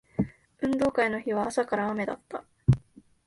[0.63, 2.43] 運動会の日は朝から雨だった